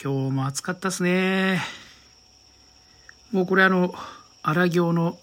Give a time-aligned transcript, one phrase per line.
[0.00, 1.60] 今日も暑かったですね。
[3.32, 3.92] もうこれあの、
[4.44, 5.18] 荒行の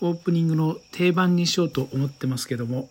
[0.00, 2.88] オープニングの定番にしようと思ってますけども、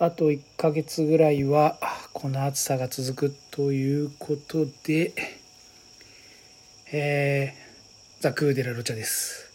[0.00, 1.78] あと1ヶ月ぐらいは
[2.12, 5.14] この暑さが続くということで、
[6.90, 9.48] えー、ザ・クーデラ・ロチャです。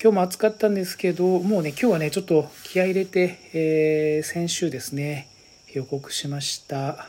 [0.00, 5.26] 今日も暑かったんですけど、もうね、今日はね、ちょっと気合入れて、えー、先週ですね、
[5.74, 7.08] 予告しました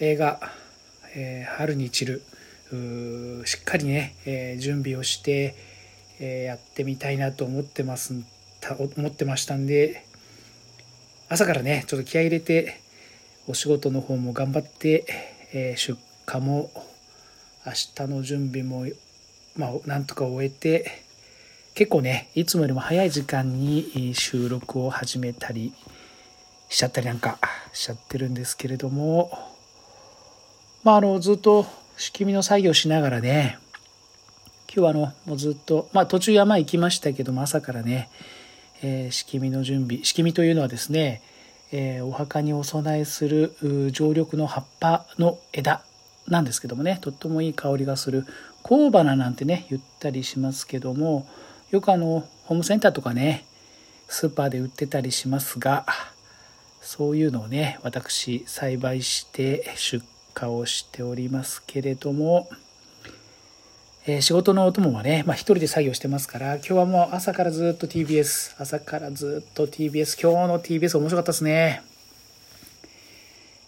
[0.00, 0.40] 映画
[1.16, 2.22] え、春に散る。
[3.44, 5.56] しっかりね、え、準備をして、
[6.20, 8.14] え、やってみたいなと思ってます
[8.96, 10.04] 思ってましたんで
[11.28, 12.80] 朝からねちょっと気合い入れて
[13.46, 15.06] お仕事の方も頑張って、
[15.52, 15.98] え、出
[16.32, 16.70] 荷も
[17.64, 18.86] 明日の準備も
[19.56, 21.04] まあなんとか終えて
[21.74, 25.72] 結構ねいつもよりも早い時間に収録を始めたり
[26.68, 27.38] しちゃったりなんか
[27.72, 29.55] しちゃってるんですけれども
[30.86, 33.58] まあ、あのずっと仕組みの作業しながらね
[34.72, 38.08] 今日はあのもうずっと、まあ、途中山行きましたけども朝からね、
[38.84, 41.22] えー、仕組みの準備仕組みというのはですね、
[41.72, 43.56] えー、お墓にお供えする
[43.90, 45.82] 常緑の葉っぱの枝
[46.28, 48.24] なんですけどもねとってもいい香りがする
[48.62, 51.26] 香花なんてね言ったりしますけども
[51.72, 53.44] よくあのホームセンターとかね
[54.06, 55.84] スーパーで売ってたりしますが
[56.80, 60.00] そういうのをね私栽培して出
[60.38, 62.48] 荷をしておりますけれども、
[64.06, 71.82] えー、仕事のお供はね、まあ、一人で作業してますから今日はもう朝からずっと TBS 朝からずっと TBS 今日の TBS 面白かったですね。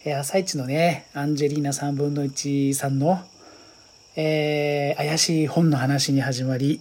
[0.04, 3.20] えー、朝一のねアンジェリーナ3分の1さんの、
[4.14, 6.80] えー、怪しい本の話に始まり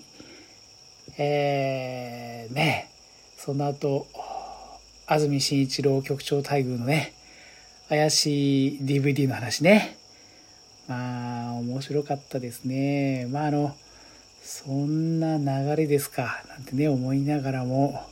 [1.18, 2.90] えー、ね
[3.38, 4.08] その後
[5.08, 7.14] 安住紳一郎局長待遇のね
[7.90, 9.98] 怪しい DVD の話ね。
[10.88, 13.28] まあ、面白かったですね。
[13.30, 13.76] まあ、あの、
[14.42, 18.06] そんな流れですか、なんてね、思いながらも、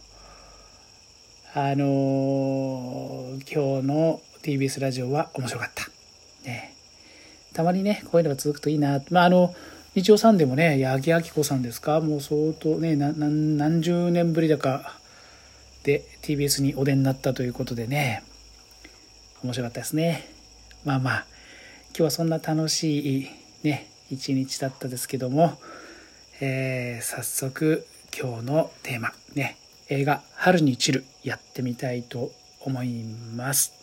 [1.54, 5.88] あの今日の TBS ラジオは面白かった。
[6.44, 6.74] ね。
[7.54, 9.02] たまにね、こういうのが続くといいな。
[9.10, 9.56] まあ、あの、
[9.94, 15.00] 日曜さんでもね、八木亜希子さんですか、もう相当ね、何十年ぶりだか
[15.84, 18.24] で TBS にお出になったということでね、
[19.44, 20.28] 面白かったですね。
[20.84, 21.26] まあまあ、
[21.90, 23.30] 今日はそんな楽しい
[23.64, 25.58] ね、一日だったですけども、
[26.42, 27.88] えー、早速
[28.18, 29.58] 今日のテーマ、ね、
[29.90, 32.32] 映画「春に散る」やってみたいと
[32.62, 33.04] 思い
[33.36, 33.74] ます。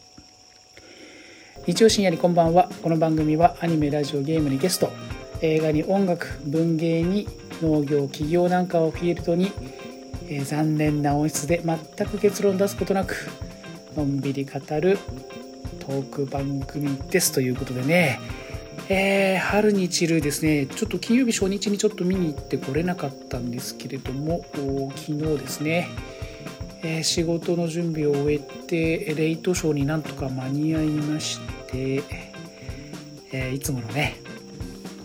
[1.67, 2.69] 日曜深夜にこんばんは。
[2.83, 4.93] この番組はアニメ、ラジオ、ゲームにゲスト、
[5.43, 7.29] 映画に音楽、文芸に
[7.61, 9.53] 農業、企業なんかをフィールドに、
[10.29, 13.17] えー、残念な音質で全く結論出すことなく
[13.97, 14.99] のんびり語る
[15.83, 18.21] トーク番組ですということでね、
[18.89, 24.45] えー、春に散るですね、ちょっと金曜日初日にちょっと見に行ってこれなかったんですけれども、
[24.95, 25.89] 昨日ですね、
[26.85, 32.05] えー、仕事の準備を終えて、レイトショーになんとか間に合いまして、
[33.33, 34.19] えー、いつものね、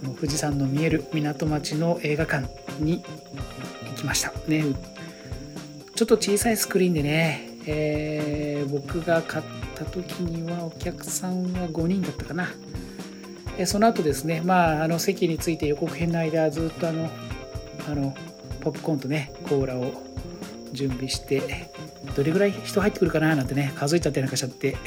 [0.03, 2.47] この富士山の見える港町の映画館
[2.79, 3.03] に
[3.89, 4.31] 行きました。
[4.47, 4.63] ね、
[5.95, 9.45] ちょっと小さいスクリーンでね、えー、僕が買っ
[9.77, 12.49] た時にはお客さんは5人だったかな。
[13.57, 17.09] えその後ですね、まあ、あの席について予告編の間ずっとあの
[17.87, 18.15] あの
[18.61, 19.93] ポップコーンとねコーラを
[20.73, 21.71] 準備して
[22.15, 24.77] どれぐらい人入ってくるかななんてね数えちゃってなんかしちゃって、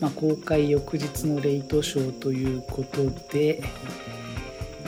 [0.00, 3.62] まあ、公開翌日のレイトショーということで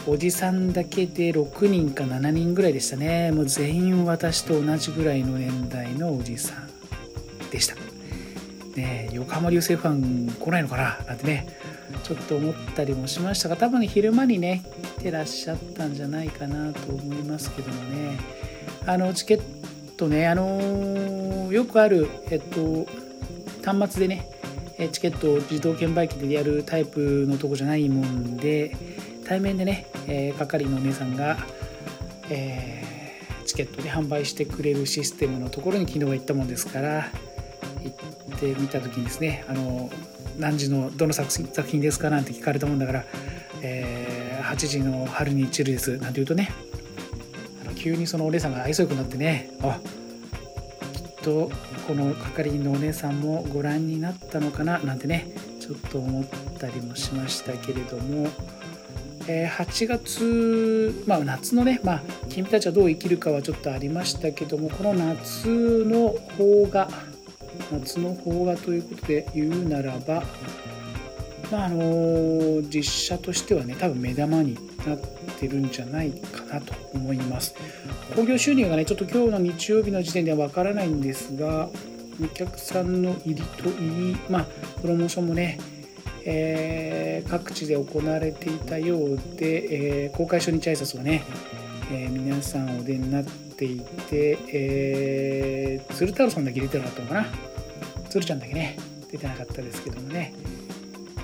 [0.06, 3.32] おじさんだけで6人か7人ぐらいでしたね。
[3.32, 7.85] もう全員私と同じぐらいの年代のおじさんでした。
[8.76, 11.46] ね横浜流星ファン来ないのかななんてね
[12.02, 14.62] ちょっと思ったりもしましたが多分昼間にね
[14.98, 18.18] 来てらっしゃったんじゃないかなと思いますけどもね。
[18.86, 19.42] あのチケッ
[19.96, 22.86] トねあのよくあるえっと
[23.64, 24.30] 端末でね
[24.92, 28.76] チケットを自動券売機でやるタイプのとこじゃないもんで
[29.24, 31.36] 対面でねえー、係のお姉さんが、
[32.30, 37.10] えー、チケットで販売してくれるシステムのところに昨日は行ったもんですから
[37.86, 39.90] 行ってみた時にですねあの
[40.38, 41.30] 何時のどの作
[41.66, 43.04] 品ですかなんて聞かれたもんだから、
[43.62, 46.50] えー、8時の春に散るですなんて言うとね
[47.62, 49.78] あの急にそのお姉さんが愛想よくなってねあ
[50.92, 51.50] きっと
[51.86, 55.30] この係員のお姉さんもご覧になったのかななんてね
[55.60, 56.24] ちょっと思っ
[56.58, 58.28] たりもしましたけれども
[59.28, 66.88] え8月、まあ、夏のね、まあ、君たちはどう生きるかはちょっとありましたけどもこの夏の邦画
[67.72, 70.22] 夏の邦画ということで言うならば
[71.50, 74.54] まああの実写としてはね多分目玉に
[74.86, 74.98] なっ
[75.38, 77.54] てるんじゃないかなと思います。
[78.14, 81.68] 興行収入がねちょっと今日の日曜日の時点ではわからないんですが
[82.22, 84.46] お客さんの入りといいまあ
[84.80, 85.58] プロモーションもね
[86.28, 91.22] えー、各地で行われていたようで、えー、公開初日挨拶をね、
[91.92, 97.26] えー、皆さんお出になってていて、えー、鶴太郎さんだけ出てなかったのかな？
[98.10, 98.78] 鶴ちゃんだけね
[99.10, 100.34] 出てなかったですけどもね、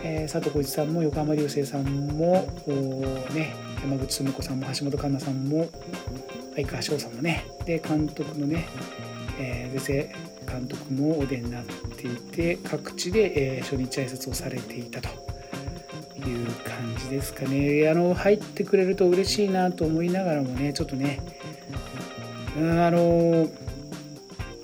[0.02, 2.49] え佐藤浩市さんも横浜流星さんも
[3.34, 5.69] ね山口智子さんも橋本環奈さんも
[6.55, 7.46] 相川翔さんもね。
[7.64, 8.67] で監督のね、
[9.38, 10.08] えー、先
[10.46, 15.08] 生監督もお出になっていて各地で、えー、初日挨拶をされていたと。
[16.23, 17.88] いう感じですかね。
[17.90, 21.19] あの入ってくれると嬉しいなと思いながらもねちょっとね
[22.56, 23.49] あの、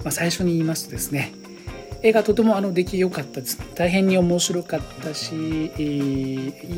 [0.05, 1.33] まあ、最初に言いますとですね
[2.03, 3.59] 映画とてもあの出来良かったです。
[3.75, 5.83] 大変に面白かったしい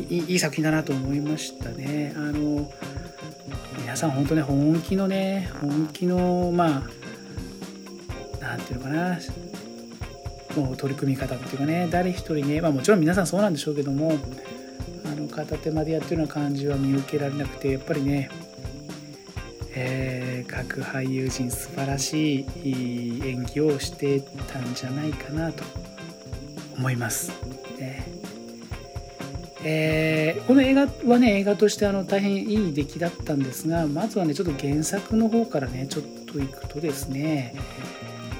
[0.09, 2.13] いいい作品だなと思いましたね。
[2.15, 2.71] あの
[3.79, 6.83] 皆さん本当ね本気のね本気のまあ
[8.39, 9.19] 何て言うのかな
[10.55, 14.17] もう取り組み方っていうかね誰一人ね、まあ、もちろん皆さんそうなんでしょうけども
[15.05, 18.29] あの片手までやってるような感じは見受けられなくてやっぱりね、
[19.73, 25.63] えー、各俳優陣素晴らしい演技をしてたんじゃないかなと
[26.77, 27.31] 思います。
[27.79, 28.07] ね
[29.63, 37.53] えー、この映画はね映画としてあの大変いい出来だったんですがまずはねちょっと原作の方からねちょっといくとですね、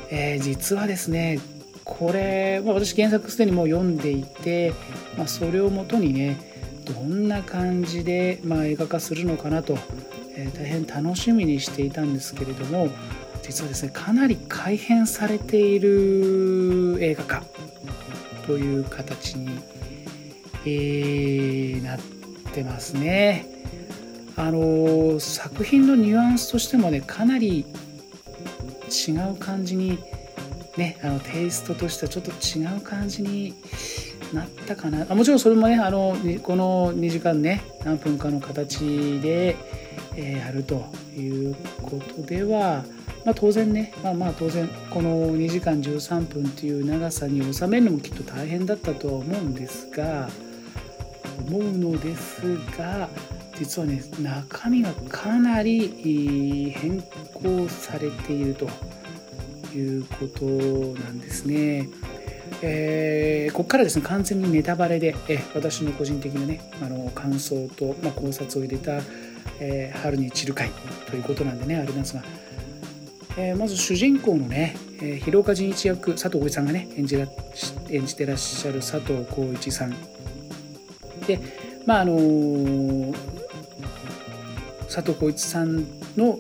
[0.09, 1.39] えー、実はですね
[1.83, 4.73] これ、まあ、私原作すでにもう読んでいて、
[5.17, 6.39] まあ、それをもとにね
[6.85, 9.77] どんな感じで、まあ、映画化するのかなと、
[10.35, 12.89] えー、大変楽しみにしていたんですけれども
[13.43, 17.43] 実はですねかなり改変されている映画化
[18.45, 19.59] という形に、
[20.65, 21.99] えー、なっ
[22.53, 23.45] てますね。
[24.35, 27.65] あの作品のニュアンスとしてもねかなり
[29.07, 29.99] 違う感じに
[30.77, 33.53] ねあのテイストとしてはちょっと違う感じに
[34.33, 39.55] なったかなあもちろんそれもねあのこの2時間ね何分かの形で、
[40.15, 40.85] えー、やると
[41.15, 42.83] いうことでは、
[43.25, 50.29] まあ、当然ねまあまあ当然この2時間13分っていう長さに収めるのもきっと大変だったとは思うんですが
[51.47, 52.41] 思うのです
[52.77, 53.09] が
[53.57, 57.01] 実はね中身がかなり変
[57.33, 58.67] 更されていると
[59.75, 60.45] いうこと
[61.01, 61.87] なんですね。
[62.63, 69.01] えー、ここからですね完全にネタバレで、え私の個人的なねあの感想と、まあ、考察を入れた、
[69.59, 70.69] えー、春に散る会
[71.09, 72.23] ということなんでねあれなんですが、
[73.37, 77.27] えー、まず主人公のね、えー、広岡仁一役佐藤浩市さんがね演じら
[77.89, 79.95] 演じてらっしゃる佐藤浩市さん。
[81.25, 81.39] で
[81.85, 83.13] まああの、
[84.83, 85.85] 佐藤浩市さん
[86.15, 86.39] の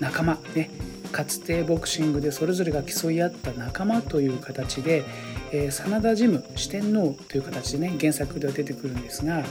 [0.00, 0.70] 仲間ね
[1.12, 5.04] かつてボクシングでそれぞれが競い合った仲間という形で、
[5.52, 9.44] えー、真田ジム四天王という形でね原作では出てくるんですが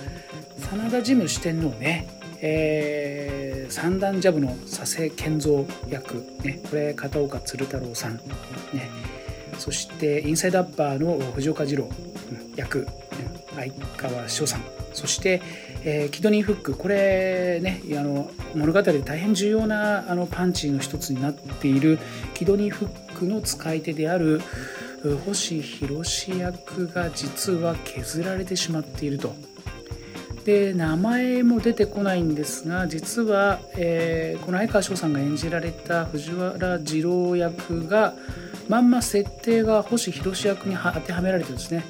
[0.57, 2.07] 真田ジム四天王ね、
[2.42, 8.89] えー、三段ジャブの佐世健三役、ね、これ片岡鶴太郎さん、ね、
[9.59, 11.88] そしてインサイドアッパーの藤岡二郎
[12.56, 12.88] 役
[13.56, 14.62] 相川翔さん。
[14.94, 15.42] そして、
[15.83, 21.97] えー、キドニーフックこれねあの物語で大変重要なあのパンチの一つになっている
[22.33, 24.42] キドニーフックの使い手である
[25.26, 29.34] 星宏役が実は削られてしまっていると。
[30.46, 38.16] で名前も出てこないんですが実は、えー、この相川翔さんが演じられた藤原二郎役が
[38.68, 41.84] まんま設定が星宏役に当てはめられてるんですね。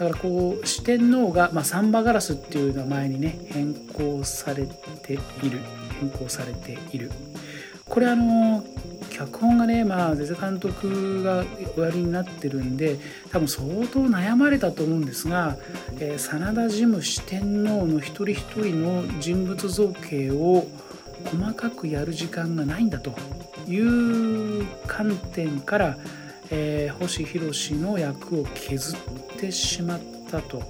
[0.00, 4.66] だからこう四天王が、まあ、サンバガラスっていう名前にね変更され
[5.02, 5.16] てい
[5.50, 5.60] る
[6.00, 7.12] 変更されている
[7.86, 8.64] これあの
[9.26, 11.44] 脚本がねまあゼゼ監督が
[11.76, 12.98] おやりになってるんで
[13.30, 15.56] 多分相当悩まれたと思うんですが、
[15.98, 20.66] えー、真田ジム四天王の一人一人の人物造形を
[21.26, 23.12] 細かくやる時間がないんだと
[23.68, 25.98] いう観点から
[26.50, 28.98] えー、星宏の役を削っ
[29.38, 30.00] てしまっ
[30.30, 30.62] たと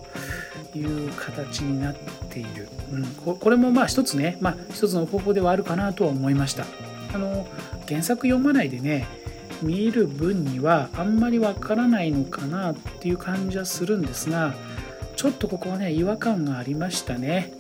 [0.75, 1.97] いう形になっ
[2.29, 6.67] ている、うん、ここれもまあ一つね、まあ、一つの方法ではあるかなとは思いました。
[7.13, 7.49] あの
[7.91, 9.07] 原作読まないでね
[9.63, 14.55] 見る分にはあんまりわからないのかなっていう感じはするんですが
[15.17, 17.53] ちょっとここはね違和感がありましたね、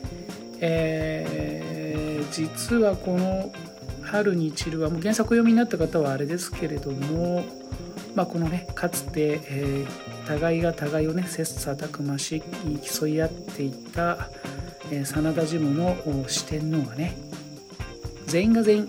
[0.60, 3.52] えー、実はこの
[4.02, 7.44] 「春に散る」はもう原作読みになった方はあれですけれども
[8.14, 12.42] まあ、このねかつて、えー、互いが互いをね切磋琢磨し
[12.82, 14.30] 競い合っていた、
[14.90, 15.96] えー、真田ジムの
[16.26, 17.16] 四天王がね
[18.26, 18.88] 全員が全員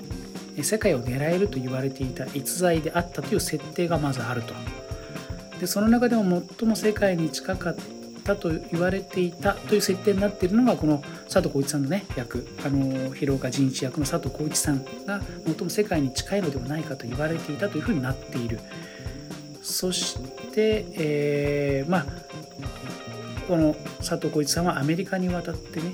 [0.61, 4.53] 世界を狙えると言われていた逸材であったという設定がまずあると。
[5.59, 7.75] でその中でも最も世界に近かっ
[8.23, 12.47] たと言われていたという設定になっているのがこの佐藤浩市さんのね役。
[12.65, 18.59] あの広岡仁一役の佐藤浩市さんが最も世界に近いのではないかと言われていたというふうになっている。
[19.61, 20.17] そし
[20.51, 22.05] て、えー、まあ
[23.47, 25.91] この佐藤浩市さんはアメリカに渡ってね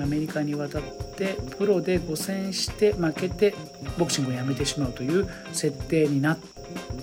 [0.00, 0.82] アメリカに渡っ
[1.16, 3.54] てプロで5戦して負けて
[3.98, 6.38] ボクシングをやめてしまうという設定になっ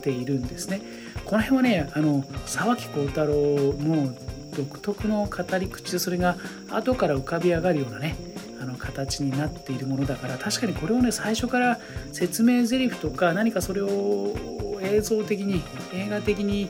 [0.02, 0.82] ているんですね。
[1.26, 4.16] この辺はねあの沢木耕太郎も
[4.56, 6.38] 独特の語り口でそれが
[6.70, 8.16] 後から浮かび上がるようなね
[8.62, 11.80] あの形になっているものだから確かにこれをね最初から
[12.12, 14.36] 説明台詞とか何かそれを
[14.82, 15.62] 映像的に
[15.94, 16.70] 映画的に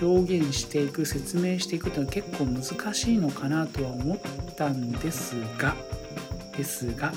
[0.00, 4.18] 表現していく説明していくっていうのは結構難しいのかなとは思っ
[4.56, 5.74] たんですが
[6.56, 7.12] ですが、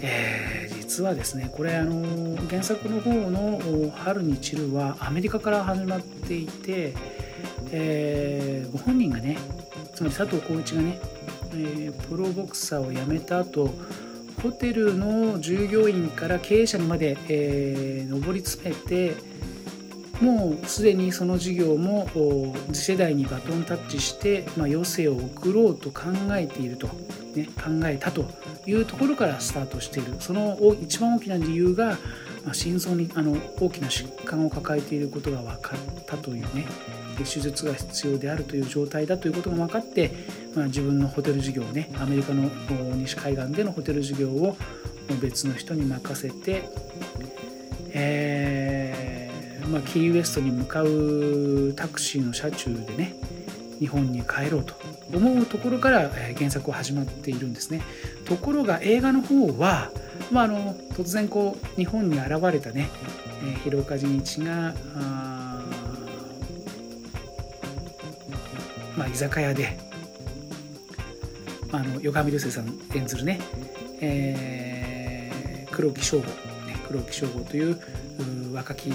[0.00, 6.94] えー、実はですねこれあの原作の方の「春に散る」はアメリカから始まっていて、
[7.70, 9.38] えー、ご本人がね
[9.94, 10.98] つまり佐藤浩市がね、
[11.52, 13.70] えー、プロボクサーを辞めた後
[14.42, 19.16] ホテルの従業員から経営者にまで、えー、上り詰めて
[20.20, 22.08] もうすでにその事業も
[22.72, 26.88] 次世代にバトンタッチして、まあ、余生を送ろうと考えていると、
[27.34, 28.24] ね、考えたと
[28.66, 30.16] いうところからスタートしている。
[30.18, 31.98] その一番大きな理由が、
[32.44, 36.66] まあ、心臓にあの大きな疾患を抱えていることが分かったというね。
[37.18, 40.12] 手術が必要であるという状態だということが分かって、
[40.54, 42.48] まあ、自分のホテル事業ねアメリカの
[42.94, 44.56] 西海岸でのホテル事業を
[45.20, 46.68] 別の人に任せて、
[47.92, 48.67] えー
[49.70, 53.14] まあ、キーウエストに向かうタクシーの車中でね
[53.78, 54.74] 日本に帰ろうと
[55.14, 57.80] 思うところから原作は始まっているんですね。
[58.24, 59.90] ところが映画の方は、
[60.32, 62.90] まあ、あの突然こう日本に現れたね、
[63.42, 65.38] えー、広岡仁一があ
[68.98, 69.78] まあ、居酒屋で、
[71.70, 73.38] まあ、あの横浜流星さん演ずるね、
[74.00, 76.24] えー、黒木省吾、
[76.66, 77.80] ね、黒木省吾という
[78.52, 78.90] 若き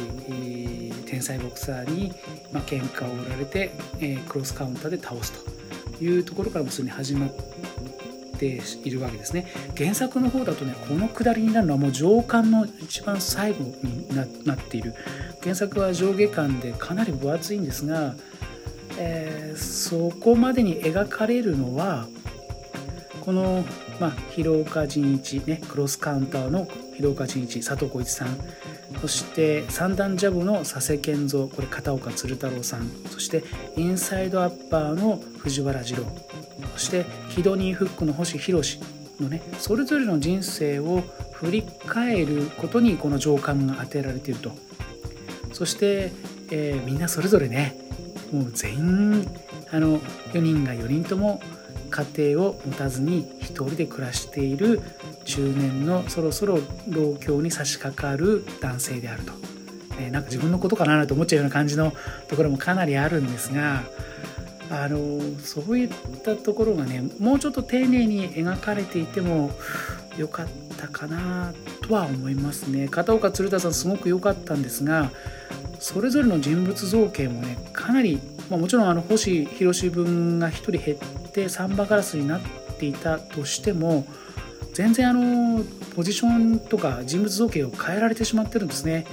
[1.05, 2.13] 天才ボクサーに、
[2.51, 5.31] まあ、喧嘩を売られて、えー、クロスカウンターで倒す
[5.97, 7.29] というところからもすでに始まっ
[8.37, 9.47] ているわけですね。
[9.77, 14.07] 原作の方だとねこのくだりになるのはもう上巻の一番最後に
[14.45, 14.95] なっている。
[15.41, 18.15] 原作は上下巻でかなり分厚いんですが、
[18.97, 22.07] えー、そこまでに描かれるのは
[23.21, 23.63] この、
[23.99, 28.37] まあ、広岡仁一ねクロスカウンターの広岡仁一佐藤浩市さん
[29.03, 32.89] そして三段ジャブの佐世健三これ片岡鶴太郎さん。
[33.11, 33.43] そして
[33.75, 36.05] インサイドアッパーの藤原二郎。
[36.77, 38.79] そしてキドニーフックの星宏
[39.19, 44.53] のねそれぞれの人生を振り返ることにこの情感が当てられていると。
[45.51, 46.13] そして、
[46.49, 47.75] えー、みんなそれぞれね
[48.31, 49.27] もう全員
[49.73, 51.41] あの4人が4人とも
[51.89, 54.81] 家庭を持たずに一人で暮らしている
[55.25, 59.33] 中年のそろそろ老境に差し掛かる男性であると、
[59.99, 61.05] えー、なんか自分のことかな？
[61.07, 61.93] と思っちゃうような感じの
[62.27, 63.83] ところもかなりあるんですが
[64.69, 65.89] あのそういっ
[66.23, 69.51] たところがねもうちょっと丁寧に描かれていても
[70.17, 72.87] よかったかなとは思いますね。
[72.87, 75.11] 片岡鶴田さんすごく良かったんですが
[75.79, 82.41] それぞれの人物造形もねかなり、まあ、もちろんあの星宏分が1人減ってサンバガラスになっ
[82.79, 84.05] ていたとしても
[84.73, 85.63] 全然あの
[85.95, 89.05] ポジションとか人物造形を変えられてしまってるんですね。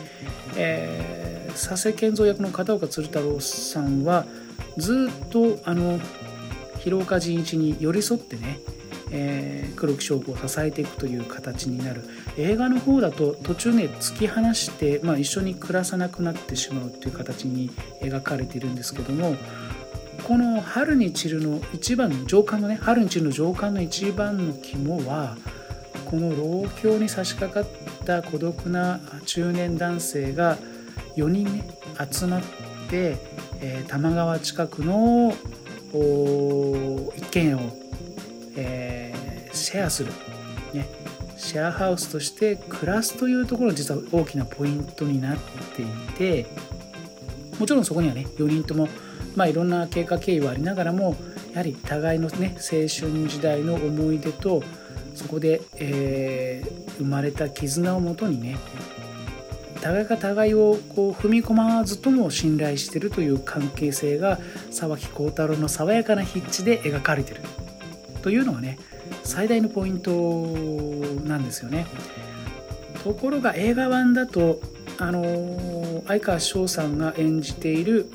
[0.57, 4.26] えー、佐世健三役の片岡鶴太郎さんは
[4.76, 6.00] ずっとあの
[6.79, 8.59] 広岡仁一に寄り添ってね、
[9.12, 12.02] えー、黒木翔子を支えていくという形になる
[12.37, 19.37] 映画の方だと途中ね突き放して、まあ、一緒に暮らさなくなってしまうという形に描かれているんですけども
[20.30, 25.37] この春に散るの一番の上巻のね春に散るの上巻の一番の肝は
[26.04, 26.30] この
[26.62, 30.56] 老境に差し掛かった孤独な中年男性が
[31.16, 31.68] 4人ね
[32.12, 32.42] 集まっ
[32.88, 33.16] て、
[33.60, 35.34] えー、多摩川近くの
[37.16, 37.58] 一軒家を、
[38.54, 40.12] えー、シェアする、
[40.72, 40.88] ね、
[41.38, 45.38] シェアハウスとして暮らすというところが実は大きなポイントになっ
[45.75, 46.46] ていて
[47.58, 48.87] もちろんそこにはね4人とも
[49.40, 51.16] まあ、いろんな経過経緯はありながらも
[51.52, 54.62] やはり互いのね青春時代の思い出と
[55.14, 58.59] そこで、えー、生まれた絆をもとにね
[59.80, 64.38] 互いが互いをこう踏み込まずとも信頼してるという関係性が
[64.70, 67.40] 沢木耕太郎の爽やかな筆致で描かれてる
[68.20, 68.78] というのがね
[69.25, 70.11] 最大のポイント
[71.25, 71.87] なんですよね。
[73.02, 74.61] ところが映画版だと
[74.99, 78.11] あの相川翔さんが演じている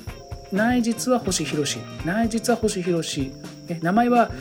[0.51, 1.63] 内実は星博
[2.05, 3.01] 内実は星博
[3.81, 4.31] 名前は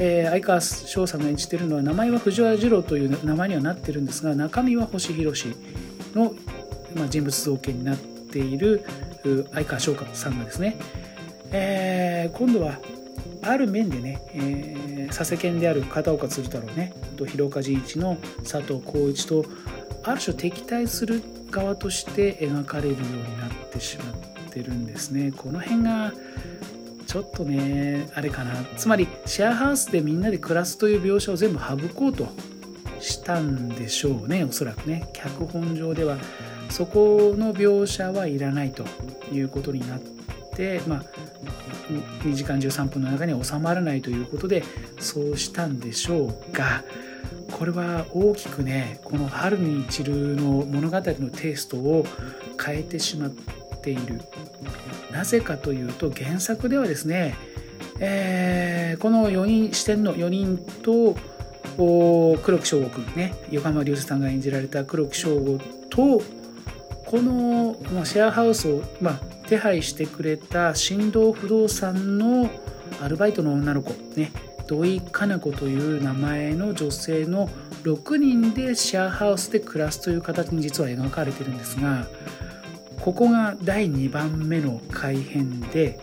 [0.00, 5.32] えー、相川翔さんが演じてるのは名前は藤原次郎という名前にはなってるんですが中身は星博
[6.14, 6.34] の、
[6.94, 8.84] まあ、人物造形になっている
[9.52, 10.76] 相川翔さんがですね、
[11.50, 12.78] えー、今度は
[13.42, 19.44] ある面でね、えー、佐世犬である片岡鶴太郎ねと広岡仁一の佐藤浩一と
[20.04, 25.32] ある種敵対する側として描かれるようになってしまっててるんですね。
[25.36, 26.12] この辺が
[27.06, 32.28] ちょっとねあれかなつまりシェアハウスでみんなで暮らすという描写を全部省こうと
[33.00, 36.18] したんでしょうねおそらくね脚本上では
[36.68, 38.84] そこの描写はいらないと
[39.32, 40.00] いうことになっ
[40.54, 41.02] てまあ
[41.88, 44.62] 2時間13分の中に収まらないということで
[45.00, 46.84] そうしたんでしょうが
[47.52, 52.04] これは大きくねこの「春に散る」の物語のテイストを
[52.62, 53.32] 変えてしまっ
[53.80, 54.20] ている。
[55.12, 57.34] なぜかというと原作ではですね、
[58.00, 61.16] えー、この4人視点の4人と
[61.76, 65.58] 黒木翔吾君ね横浜流星さんが演じられた黒木翔吾
[65.90, 66.20] と
[67.06, 72.50] この、まあ、シェアハウスを、まあ、手配してくれた振動不動産の
[73.00, 74.32] アルバイトの女の子ね
[74.66, 77.48] 土井かな子という名前の女性の
[77.84, 82.06] 6人でシェアハウスで暮らすという形に実は描かれてるんですが
[83.08, 85.98] ここが第2番目の改編で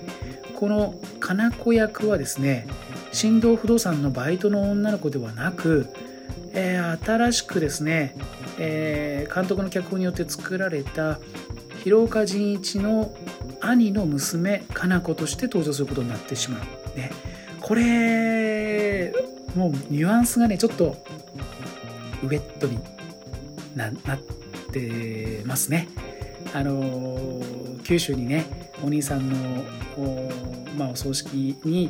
[0.56, 2.66] このかな子役はですね
[3.12, 5.88] 振動不動産のバイトの女の子ではなく、
[6.54, 8.16] えー、新しくですね、
[8.58, 11.20] えー、監督の脚本によって作られた
[11.84, 13.14] 広岡仁一の
[13.62, 16.98] 兄の娘かな子として登場することになってしまう。
[16.98, 17.12] ね、
[17.62, 19.14] これ
[19.56, 20.98] もうニュアンスがねちょっと
[22.24, 22.80] ウェットに
[23.76, 23.94] なっ
[24.72, 25.88] てますね。
[26.56, 27.42] あの
[27.84, 28.46] 九州にね
[28.82, 29.36] お兄さんの
[29.98, 30.32] お,、
[30.78, 31.90] まあ、お葬式に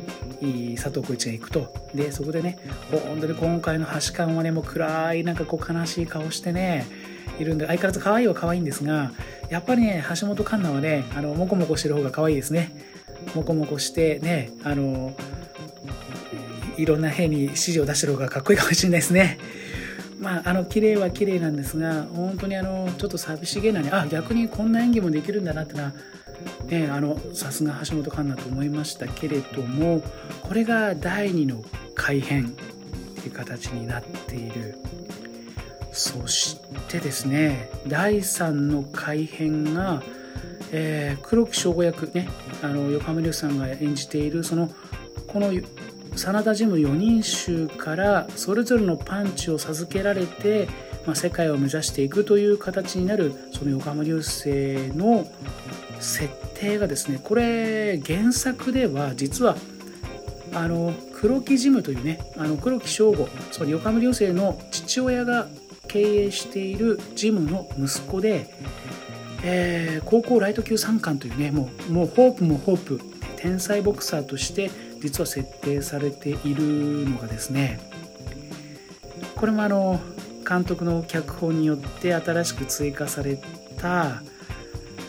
[0.74, 1.72] 佐藤浩市が行くと。
[1.94, 2.58] でそこでね
[2.90, 6.84] 本当に今回の橋勘はねもう暗いなんかこう悲しい顔してね
[7.38, 9.12] いるんで相変わらず可愛いは可愛いんですが
[9.50, 12.72] やっぱりね橋本環奈はねあのモコモコしてる方が可愛いですね。
[13.36, 15.14] モコモコしてねあの
[16.76, 19.38] いろんな兵に指示を出してる方がかっこいいかもしれないですね。
[20.18, 25.92] まあ、あの綺麗は綺麗なんですが本当にあのちょっと寂しげなねあ逆にこんな演技もできるんだなってのは、
[26.66, 30.02] ね、あのさすが橋本環奈と思いましたけれども
[30.42, 31.62] これが第2の
[31.94, 34.78] 改編っていう形になっている。
[35.96, 40.02] そしてですね第3の改編が、
[40.70, 42.28] えー、黒木翔吾役ね
[42.62, 44.70] あの横浜流さんが演じているその
[45.26, 45.50] この
[46.16, 50.68] 真田ジム4人衆からそれぞれのパンチを授けられて、
[51.04, 54.48] まあ、世界を目指していくという形になるその横浜流星
[54.96, 55.26] の
[56.00, 59.56] 設定がですねこれ原作では実は
[60.54, 65.48] あの黒木ジムというねあの黒木翔吾つまり横浜流星の父親が
[65.88, 68.48] 経営しているジムの息子で、
[69.42, 73.00] えー、高校ライト級3冠というねもうもうホープもホープ
[73.36, 74.70] 天才ボクサーとして
[75.00, 77.80] 実は設定されているのがですね
[79.36, 80.00] これもあの
[80.48, 83.38] 監督の脚本によって新しく追加され
[83.78, 84.22] た、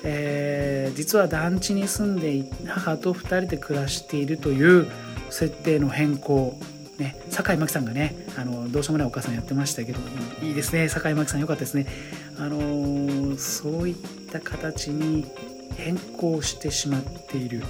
[0.04, 4.88] えー、実は団地に住んで母と2人で暮らしているという
[5.30, 6.58] 設定の変更
[6.98, 10.00] ね、酒井真紀さんがねあのどうしようもないお母さんやってましたけど
[10.42, 11.86] いいですね酒井真紀さんよかったですね、
[12.40, 13.96] あのー、そういっ
[14.32, 15.28] た形に
[15.76, 17.64] 変更してしまっている、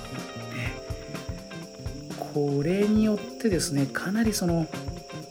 [2.37, 4.67] これによってですねかなりその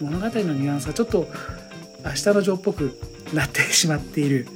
[0.00, 1.28] 物語のニュアンスがちょっと
[2.04, 2.98] 明日のジョーっぽく
[3.32, 4.48] なってしまっている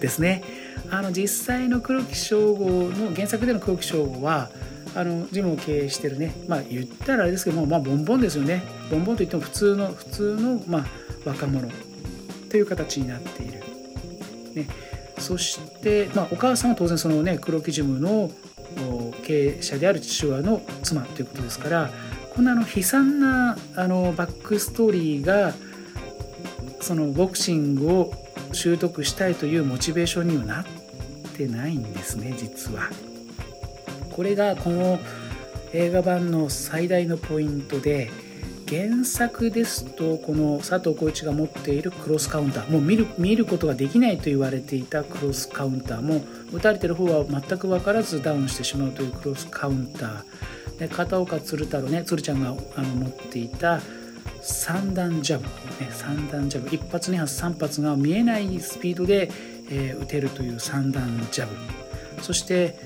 [0.00, 0.42] ですね。
[0.90, 4.50] あの実際の黒木翔吾の原作での黒木翔吾は
[4.96, 10.84] あのジムを経営してるねまあ言ったらあれですけどもまあボンボンですよねボンボンといっても普通の普通の、まあ、
[11.24, 11.68] 若者
[12.50, 13.62] という形になっている。
[14.54, 14.68] ね、
[15.18, 18.30] そして、まあ、お母さんは当然そのね黒木ジムの
[19.22, 21.90] 経営者である父親の妻ということですから
[22.34, 25.54] こんなあの悲惨なあのバックストーリーが
[26.80, 28.12] そのボクシングを
[28.52, 30.64] 習得したいというモチベーションにはなっ
[31.36, 32.90] てないんですね実は。
[34.10, 35.00] これがこの
[35.72, 38.10] 映画版の最大のポイントで
[38.68, 50.24] 原作ですとこの佐藤浩市が持っているクロスカウンターもう見る見ることができないと言われていたクロスカウンターも打たれてる方は全く分からずダウンしてしまうというクロスカウンター。
[50.78, 53.80] で片岡鶴太郎ね鶴ちゃんがあの持っていた
[54.42, 56.68] 三段ジャブ、ね、三段ジャブ。
[56.68, 59.30] 1発2発3発が見えないスピードで、
[59.70, 61.54] えー、打てるという三段ジャブ。
[62.22, 62.76] そして、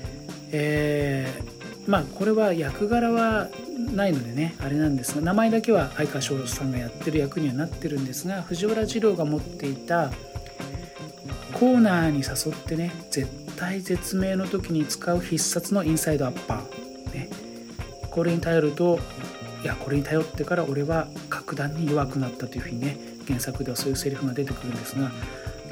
[0.51, 1.58] えー、
[1.89, 3.47] まあこれは役柄は
[3.95, 10.11] ないのでねあれなんですが名前だけは相川翔さんがやってる役にはなってるんですが藤原次郎が持っていた
[11.53, 17.27] コーナーに誘ってね絶対絶命の時に使う必殺のインサイドアッパー、ね、
[18.11, 18.99] これに頼ると
[19.63, 22.97] いやこれに頼ってから俺は格段に弱くなったというふうにね
[23.27, 25.11] 原作ではそういうセリフが出てくるんですが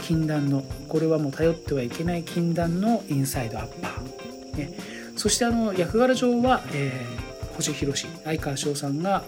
[0.01, 9.23] 禁断のこれはもう頼ってはいけない禁断のインサイドアッパー、ね、そしてあの役柄上は、えー、星弘相川翔さんが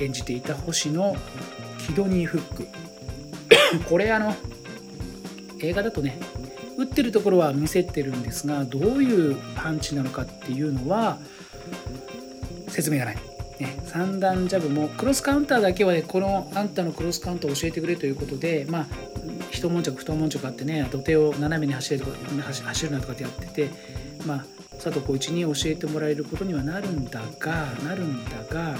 [0.00, 1.16] 演じていた星の
[1.86, 2.68] キドニーフック
[3.88, 4.34] これあの
[5.60, 6.18] 映画だとね
[6.76, 11.18] 打ってるところは見せてるんですがどういうパンチなのかっていうのは
[12.68, 13.16] 説明がない。
[13.58, 18.86] ね、三段ジャブもクロスカウンターだけはねこのあんたのクロスカウンターを教えてくれということでまあ
[19.50, 23.70] 一悶着二悶着あってね土手を斜めに走るとか走るなとかってやってて
[24.26, 28.76] まあ佐藤浩市に教えてもらえることにはなるんだがなるんだが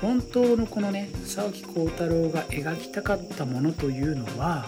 [0.00, 4.66] 本当のこのね沢木耕太郎が描きたかったものというのは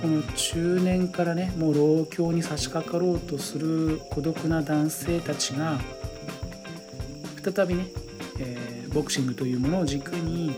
[0.00, 5.78] この中年からねもう老境に差し掛かろうとする孤独な男性たちが
[7.42, 7.86] 再びね、
[8.38, 10.50] えー、ボクシングというものを軸に、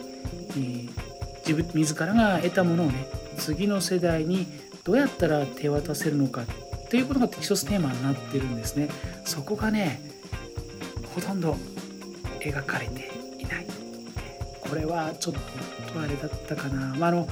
[0.51, 0.91] えー、
[1.47, 3.07] 自分自らが得たものをね
[3.39, 4.47] 次の世代に
[4.85, 6.45] どうやったら手渡せるのか
[6.93, 8.87] っていうことが一つテーマになってるんですね。
[9.25, 9.99] そこがね
[11.15, 11.57] ほとんど
[12.39, 13.67] 描かれていない。
[14.61, 17.29] これはちょっとあれだったかな、まあ、あの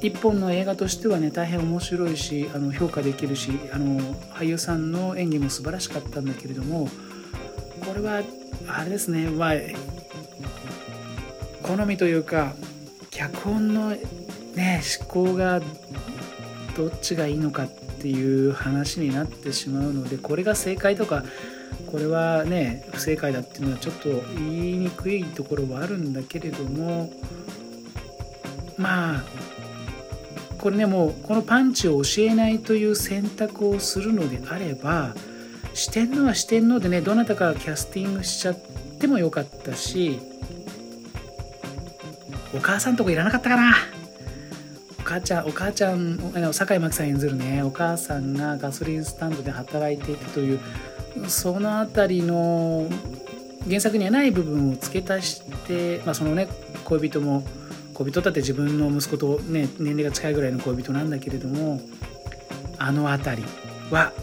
[0.00, 4.00] 一本の映画としてはね大変面白いしあの評価できるしあの
[4.34, 6.88] 俳優さんの演技も素晴らしかったんだけれども
[7.86, 8.24] これは
[8.66, 9.30] あれですね。
[9.30, 9.54] まあ
[11.62, 12.52] 好みというか
[13.12, 13.90] 脚本の
[14.56, 15.60] ね思考が
[16.76, 21.22] どっちがいいのかってていう話になってしまうのでこれが正解とか
[21.86, 27.12] これはね不正解だっていうのはちょっと言いにくいところはあるんだけれども
[28.76, 29.22] まあ
[30.58, 35.14] これねもうこのパンチを教えないという選択をするのであれば
[35.74, 38.56] 四天王は四天王でねどなたかキャスティングしちゃっ
[38.98, 40.18] てもよかったし
[42.52, 44.01] お母さんとこいらなかったかな。
[45.12, 46.18] 母ちゃんお母ちゃん
[46.54, 47.62] 酒井真紀さん演ずるね。
[47.62, 50.60] お母さんがガソリンスタンドで働いていてという
[51.28, 52.88] その辺りの
[53.68, 56.48] 原作にはない部分を付け足して、まあ、そのね
[56.84, 57.44] 恋人も
[57.92, 61.78] 恋人だって自分の息子とね年齢が近いぐらいの恋人なんだけれども
[62.78, 63.44] あの辺り
[63.90, 64.14] は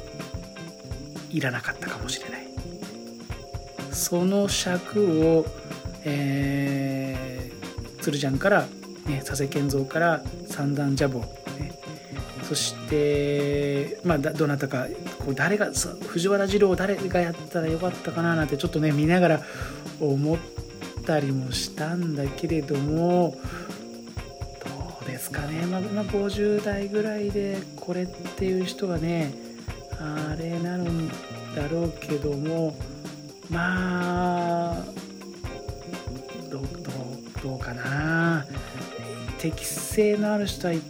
[1.30, 2.48] いらなかったかもしれない。
[3.92, 5.46] その尺を、
[6.04, 8.66] えー、鶴ちゃんから、
[9.08, 11.72] ね、佐世健三から三段ジャブを、ね、
[12.44, 14.88] そしてまあどなたか
[15.20, 15.72] こう誰が
[16.08, 19.42] 藤原次郎誰がやったらよかったかななんてちょっとね見ながら
[20.00, 20.38] 思っ
[21.06, 23.36] たりもしたんだけれども
[24.66, 29.34] どうですかね、まあ、まあ、50代ぐらいでこれっていう人がね
[30.00, 30.86] あれなの
[31.56, 32.76] だろうけども
[33.50, 34.84] まあ
[36.50, 36.64] どう
[37.42, 38.46] どうかな。
[39.40, 40.82] 適性のある人はいっ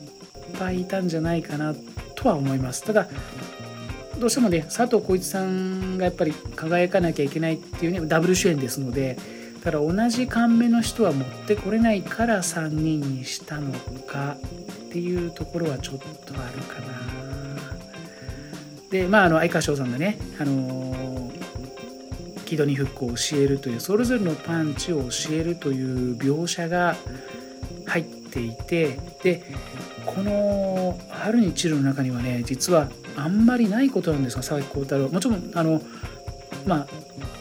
[0.57, 1.73] ぱいいたんじゃないかな
[2.15, 3.07] とは思いますただ
[4.17, 9.17] どうしてもね佐藤浩市さんがやっぱり輝かなきゃいけないっていうねダブル主演ですので
[9.63, 13.71] ただ同じ感目の人は持ってこれないから3人にしたの
[14.07, 14.35] か
[14.87, 16.99] っていうところはちょっとあるかな。
[18.89, 21.31] でまああの相川翔さんがねあの
[22.45, 26.95] キドニフックを教えるというそれぞれのパンチを教えるという描写が
[28.31, 29.43] ていてで
[30.05, 35.09] この「春に散る」の中にはね実はあんまりないことなんですが佐々木幸太郎。
[35.09, 35.81] もちろんあの
[36.65, 36.87] まあ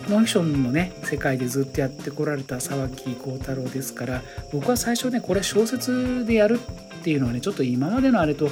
[0.09, 4.22] ノンフィクションのね世界でずっとやってこられた沢木幸太郎ですから
[4.53, 6.59] 僕は最初ねこれ小説でやる
[6.98, 8.48] っていうのはねちょっと今までのあれと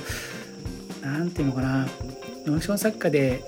[1.02, 3.42] 何て言うのかなノンフィクション作家で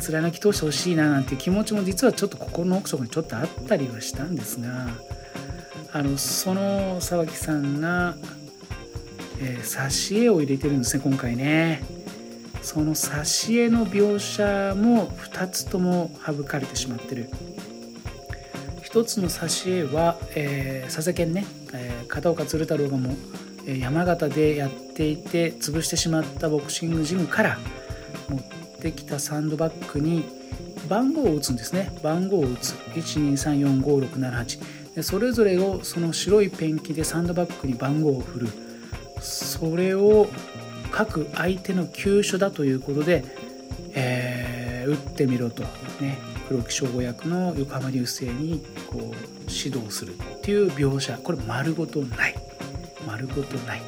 [0.00, 4.88] 貫き通してほしいななんて気持ちも実はちょっと心の奥底にちょっとあったりはしたんですが
[5.94, 8.14] あのその沢木さんが、
[9.40, 11.84] えー、挿絵を入れてるんですね今回ね。
[12.62, 17.28] その挿絵の描写も2つとも省かれてしまってる。
[18.82, 23.14] 一つの挿絵は、えー、佐々健ね、えー、片岡鶴太郎がも
[23.66, 27.58] 山形でやっていて潰してしまったボクシングジムから
[28.28, 28.40] 持っ
[28.80, 30.24] てきたサンドバッグに
[30.88, 31.90] 番号を打つんですね。
[32.02, 32.72] 番号を打つ。
[32.94, 38.48] 12345678それぞれをその白いペンキでサンドバッグに番号を振る。
[39.20, 40.28] それを
[40.90, 43.24] 各相手の急所だということで、
[43.94, 45.62] えー、打ってみろと。
[46.00, 46.18] ね。
[46.48, 49.00] 黒木省吾役の横浜流星にこう
[49.50, 51.16] 指導するっていう描写。
[51.16, 52.34] これ丸ごとない。
[53.06, 53.80] 丸ごとない、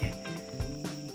[0.00, 0.14] ね、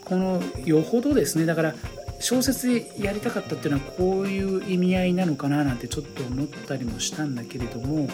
[0.03, 1.45] このよほどですね。
[1.45, 1.75] だから
[2.19, 8.07] 小説でやりたかったっていうのはこういう意味合いなのかななんてちょっと思ったりもしたんだけれども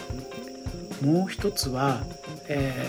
[1.02, 2.00] もう一つは、
[2.48, 2.86] え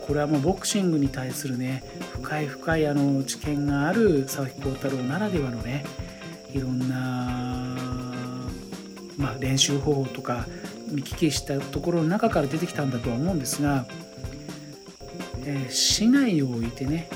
[0.00, 5.84] これはもうボクシングに対するね深い深いあの知見がある佐々木幸太郎ならではのね
[6.52, 6.96] いろんな、
[9.16, 10.46] まあ、練習方法とか
[10.90, 13.86] 見聞きしたところの中から出てきたんだとは思うんですが
[15.46, 17.08] えー、市内を置いてね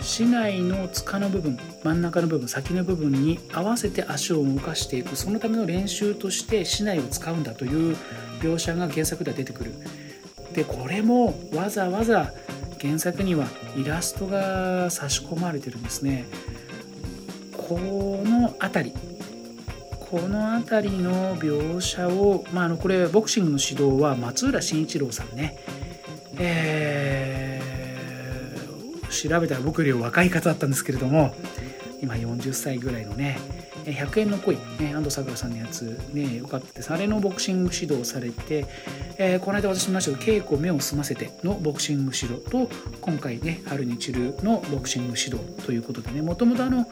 [0.00, 7.96] 市内の塚の部分真ん中の部分先の部分に合わせて足を動かしていくそのための練習として市内を使うんだという
[8.42, 9.72] 描写が原作では出てくる。
[10.52, 12.32] でこれもわざわざ
[12.80, 16.26] 原作にはイラストが差し込まれてるんですね。
[17.56, 17.78] こ
[18.24, 18.96] の辺り。
[19.98, 25.56] この辺りの描写を、まあ、あのこれボクシングの指導は松浦慎一郎さんね。
[26.38, 31.34] えー、調べたら僕より若い方だったんですけれども
[32.02, 33.38] 今40歳ぐらいのね
[33.84, 38.66] 100円の恋、安藤サクラさんのやつねよかったですあれのボクシング指導されて、
[39.18, 42.68] えー、この間私見ましたけど稽古目を澄ませてのボクシング指導と
[43.00, 46.86] 今回ね春に散るのボクシング指導ということでねもともとあの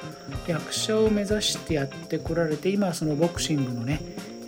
[0.47, 4.01] 役者を目指してやってこられて今そのボクシングのね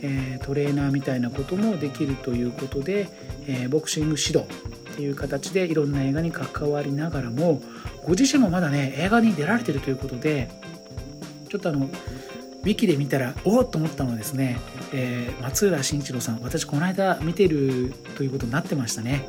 [0.02, 3.08] えトレーナーみたいなこともできるということで、
[3.46, 4.52] えボクシング指導
[4.92, 7.62] っていう形でいろんな映画に関わりながらも
[8.04, 10.50] ご自身もまだね映画に出られてるということで
[11.48, 11.88] ちょっとあの
[12.62, 14.58] ウィキで見たらおおと思ったのはですね、
[14.92, 19.28] えー、松浦慎一郎さん私この間見てるということになってましたね。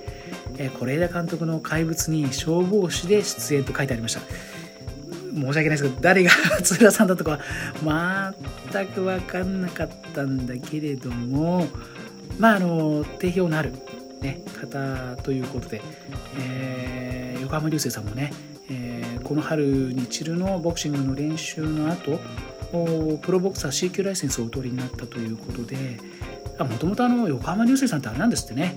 [0.55, 4.21] 是、えー、枝監督の「怪物」に消防士で出演と書いてありました。
[5.33, 7.39] 申し訳ないですけど誰が松浦さんだとか
[7.83, 11.65] 全く分かんなかったんだけれども
[12.37, 13.73] まああの定評のある
[14.23, 15.81] ね、方ということで、
[16.39, 18.31] えー、横浜流星さんもね、
[18.69, 22.19] えー、この春にチルのボクシングの練習の後
[23.21, 25.99] プロボクサー C 級ライセンスをお取りになったということで
[26.57, 28.75] もともと横浜流星さんってあれなんですってね。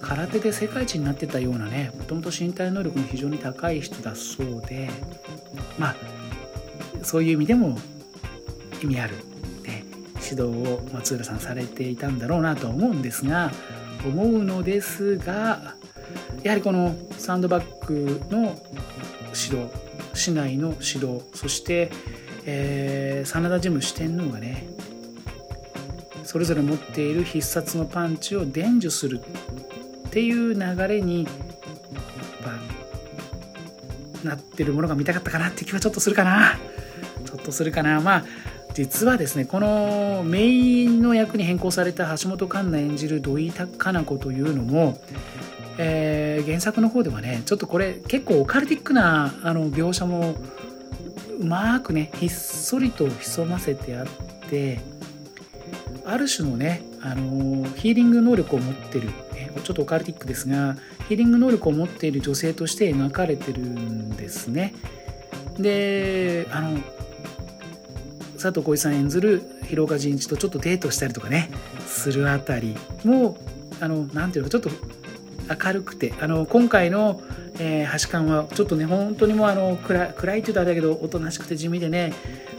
[0.00, 4.88] 空手で世界一になってたようなねもともと身体能力の非常に高い人だそうで
[5.78, 5.96] まあ
[7.02, 7.78] そういう意味でも
[8.82, 9.16] 意味ある、
[9.64, 9.84] ね、
[10.30, 13.50] 指導を松浦さんされていたんだろうなとは思うんですが
[14.06, 15.74] 思うのですが
[16.42, 18.56] やはりこのサンドバッグの
[19.34, 19.68] 指導
[20.14, 21.90] 市内の指導そして、
[22.50, 24.66] えー、真田ジム四天王がね
[26.24, 31.28] それぞれ持っている必殺のパンチを伝授するっていう流れに
[34.24, 36.58] なってるものが見たかったかなって気はちょっとするかな。
[37.24, 38.00] ちょっとするかな。
[38.00, 38.24] まあ
[38.72, 44.98] 実はですねこのメインの役に変更された橋本環奈演じる土井かな子というのも、
[45.76, 50.34] えー、原作の方ではねちょっとこれ結構オカルティックなあの描写も
[51.38, 54.06] うまくねひっそりと潜ませてあっ
[54.50, 54.80] て
[56.04, 60.76] ある種のね、あのヒーリング能力を持ってる、ねちょっとオカルティックですが
[61.08, 64.74] ヒーリング能力を持っている女性として描かれてるんですね。
[65.58, 66.78] であの
[68.34, 71.50] 佐藤浩市さん演ずる広岡仁一とちょっとデートしたりとかね
[71.86, 73.36] するあたりも
[73.80, 74.70] あのなんていうのちょっと
[75.48, 77.20] 明るくてあの今回の、
[77.58, 82.12] えー、橋勘はちょっとね本当にもうあの暗暗いって言うとあれだけどおとなしくて地味でね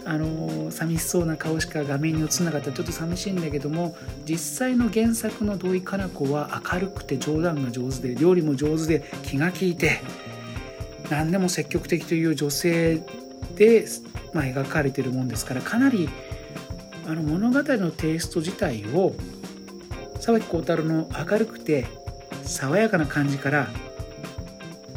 [0.04, 10.00] あの寂しそうな顔しか画面に映んなかったらちょっと寂しいんだけども実際の原作の土井かな子は明るくて冗談が上手で料理も上手で気が利いて
[11.10, 13.02] 何でも積極的という女性
[13.56, 13.86] で
[14.32, 16.08] まあ、描かれてるもんですからかなり
[17.06, 19.14] あの物語のテイスト自体を
[20.20, 21.86] 沢木耕太郎の明るくて
[22.44, 23.68] 爽やかな感じから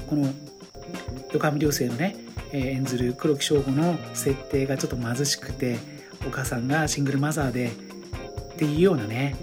[0.07, 0.33] この
[1.31, 2.15] 横浜流星のね、
[2.51, 5.77] えー、演ずる黒木翔吾の設定がちょっと貧しくて
[6.27, 7.71] お母さんがシングルマザーで
[8.53, 9.35] っていうようなね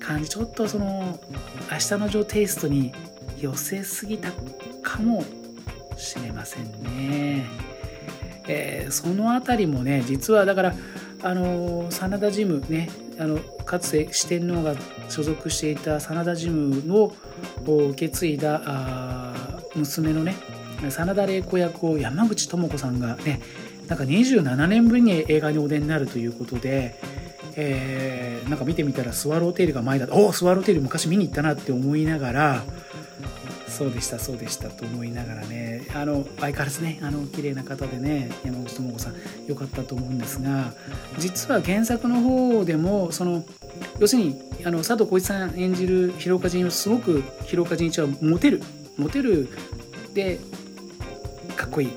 [0.00, 1.18] 感じちょっとその
[1.70, 2.92] 「明日のジョー」テイストに
[3.38, 4.32] 寄せすぎた
[4.82, 5.24] かも
[5.96, 7.44] しれませんね。
[8.46, 10.74] えー、その辺りもね実はだから
[11.22, 14.74] あの真田ジムねあのかつて四天王が
[15.08, 17.12] 所属していた真田ジムを
[17.66, 19.32] 受け継いだ
[19.74, 20.36] 娘のね
[20.90, 23.40] 真田玲子役を山口智子さんがね
[23.88, 26.96] なんか27年ぶりに映画にお出になるということで、
[27.56, 32.64] えー、なんか見てみたらスワローテールが前だおおスワローテール昔見に行ったなって思いながら
[33.74, 39.14] そうでしたそうでしたと思いながらねあの相変わらずねあの綺麗な方でね山口智子さん
[39.48, 40.72] 良かったと思うんですが
[41.18, 43.44] 実は原作の方でもその
[43.98, 48.62] 要するにあの佐藤浩市さん演じる広岡仁一すごく広岡仁一はモテる。
[48.96, 49.48] モテる。
[50.14, 50.38] で
[51.56, 51.92] かっこいい。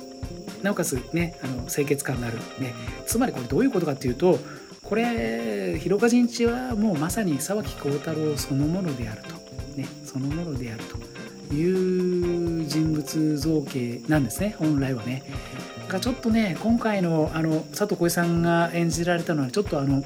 [0.63, 2.37] なおかつねあの清潔感のある。
[2.59, 2.73] ね。
[3.05, 4.39] つまりこれどういうことかっていうと
[4.83, 9.29] これ広岡仁一はもうまさに沢木幸太郎そのものであると。
[9.77, 9.87] ね。
[10.05, 10.83] そのものである
[11.47, 14.55] という人物造形なんですね。
[14.59, 15.23] 本来はね。
[15.87, 20.03] がちょっとね今回のあの佐藤浩市さんが演じられたのはちょっとあの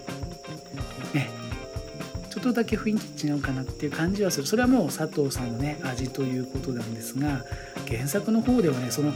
[2.31, 4.47] ちょっとだけ雰囲気違うかなっていう感じはする。
[4.47, 7.43] それはもう佐藤さんのね味ということなんですが
[7.87, 9.11] 原作の方ではねその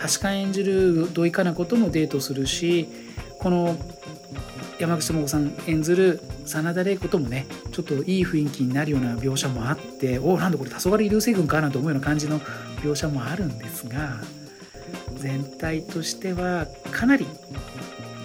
[0.00, 2.88] 橋勘演じる土井かな子ともデートするし
[3.40, 3.76] この
[4.78, 12.40] 山口智子さん演ずる真田玲子ともねちょっといい雰囲気になるような描写もあっておおなんだこれ黄昏流星群かなと思うような感じの
[12.82, 14.20] 描写もあるんですが
[15.16, 17.26] 全体としてはかなり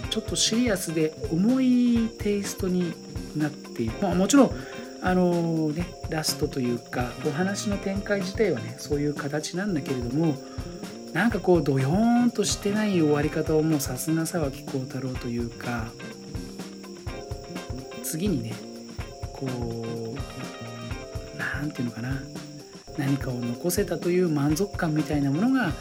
[0.10, 2.94] ちょっとシリアスで重いテイストに
[3.36, 4.52] なっている、まあ、もちろん
[5.02, 10.36] あのねラストというかお話の展開自体はねそういう形なんだけれども
[11.14, 15.86] なんかこうドヨーンとしてない終わり方をもうさすが沢木幸太郎というか
[18.04, 18.54] 次にね
[19.32, 20.18] こう
[21.38, 22.22] 何て言うのかな
[22.98, 25.72] 何かを残せたという満足感みたいなものが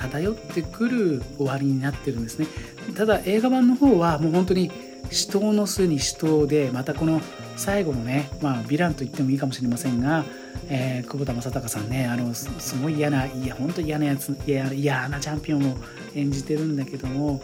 [0.00, 2.46] 漂ってくる終わりになってるんですね。
[2.94, 4.70] ただ映画版の方はもう本当に
[5.14, 7.20] 死闘の巣に死闘でまたこの
[7.56, 10.24] 最後のねまあヴィランと言ってもいいかもしれませんが、
[10.68, 12.50] えー、久保田正孝さんねあのす
[12.82, 15.76] ごい嫌ないや本当に嫌なやつ嫌なチャンピオンを
[16.14, 17.40] 演じてるんだけども、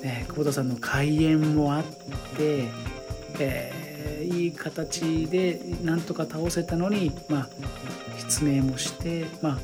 [0.00, 1.84] ね、久保田さんの開演もあっ
[2.36, 2.92] て
[3.38, 7.48] えー、いい形でなんとか倒せたのに、まあ、
[8.18, 9.58] 失明もして、まあ、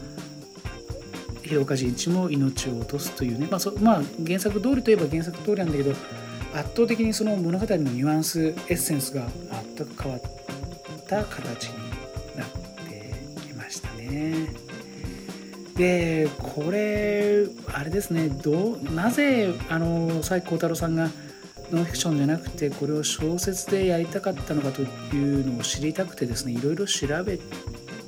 [1.43, 5.95] 広岡仁一も命を落とすというね、まあそまあ、原作通りといえば原作通りなんだけど
[6.55, 9.27] 圧倒的にその物語のニュアンスエッセンスが
[9.77, 10.23] 全く変わっ
[11.07, 11.75] た形に
[12.37, 12.49] なっ
[12.87, 14.49] てきましたね。
[15.77, 21.09] でこれあれですねどうなぜあの佐伯幸太郎さんが
[21.71, 27.39] ノンフィクションじゃなくてこれを小説でやりたかったのかというのを知りたくてですねいろいろ調べ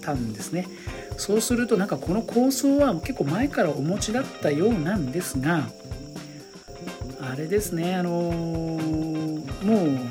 [0.00, 0.66] たんですね
[1.16, 5.68] そうするとなんかこの構想は結構前からお持ちだったようなんですが
[7.30, 8.80] あれですねあのもう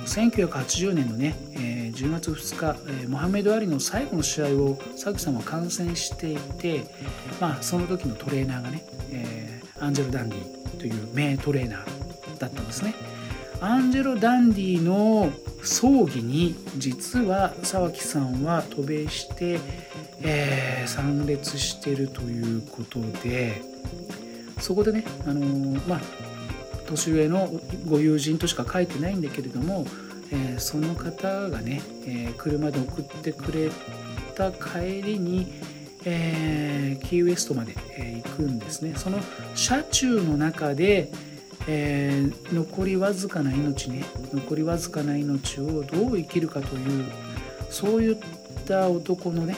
[0.06, 6.86] 1980年のね、えー、10月2日、えー、モハメド・アリの最後の試合をサクさんは観戦していて、
[7.42, 12.96] まあ、その時のトレーナーがね、えー、アンジェロ・ダンディという名トレーナーだったんですね。
[13.60, 19.60] アンジェロ・ダンディの葬儀に実は沢木さんは渡米して、
[20.22, 23.62] えー、参列してるということで
[24.62, 26.02] そこでね、あのー、まあ、
[26.90, 27.50] 年上の
[27.88, 29.86] ご友人としか書いてないんだけれども、
[30.32, 33.70] えー、その方がね、え車で送ってくれ
[34.36, 35.48] た帰りに、
[36.06, 38.94] えキーウエストまで、え行くんですね。
[38.96, 39.20] その
[39.56, 41.12] 車中の中で、
[41.68, 47.06] え、残りわずかな命ね残りわずかな命をどう生きるかという
[47.70, 48.18] そういっ
[48.66, 49.56] た男のね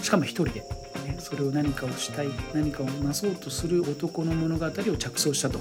[0.00, 0.60] しかも一人で、
[1.04, 5.60] ね、それを何かをしたい何かをなそうとする男の物語を着想したと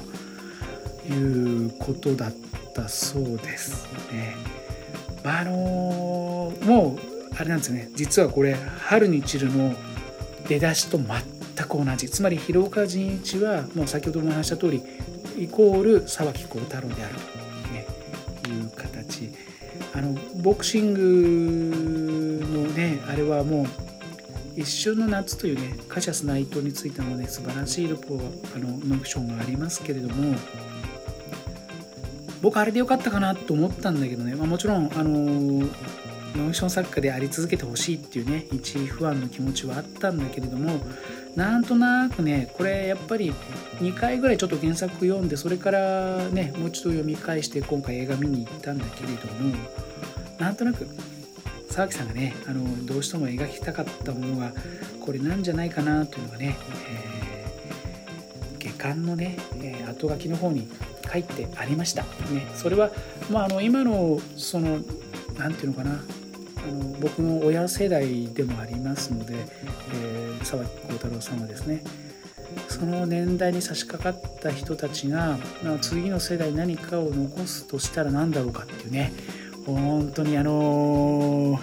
[1.10, 2.34] いうことだっ
[2.74, 4.36] たそうですね。
[5.24, 7.89] あのー、もうあれなんですよね。
[7.95, 9.76] 実はこれ「春に散る」の
[10.48, 11.08] 出だしと全
[11.67, 12.10] く同じ。
[12.10, 14.82] つまり広岡仁一はもう先ほども話した通り
[15.38, 17.15] イコール沢木幸太郎である
[18.43, 19.30] と、いう形。
[19.93, 23.67] あのボクシングのねあれはもう
[24.60, 28.19] 一瞬の夏というねカシャス内藤についてのね素晴らしいルポ
[28.56, 30.36] あのノクションがありますけれども
[32.42, 35.67] 僕あれでよかったかなと思ったんだけどね、まあ、もちろんあの
[36.35, 40.79] ノンション作家であり続けてほしいっていうね一不安の気持ちはあったんだけれども
[41.35, 43.31] なんとなくねこれやっぱり
[43.79, 49.56] 2回ぐらいちょっと原作読んでそれからねもう一度読み返して今回映画見に行ったんだけれども
[50.37, 50.87] なんとなく
[51.69, 54.54] 沢木さんがねあのどうしても描きたかったものが
[55.02, 56.58] これなんじゃないかなというのがね、
[56.90, 60.69] えー、下巻のね、えー、後書きの方に
[61.12, 62.04] 書いてありました。
[62.04, 62.89] ね、それは、
[63.31, 64.79] まあ、あの今のその
[65.37, 66.02] 何て言うのかな。
[66.62, 69.33] あの僕の親世代でもありますので、
[69.93, 71.83] えー、沢木幸太郎さんはですね。
[72.67, 79.13] その年代に差し掛かった人たちが、まあ、次の世代何かを残すとしたら何だろうかっていうね。
[79.65, 81.60] 本当にあのー、